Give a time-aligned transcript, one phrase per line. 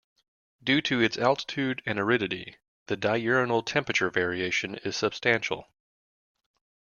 [0.63, 2.57] Due to its altitude and aridity,
[2.87, 5.67] the diurnal temperature variation is substantial.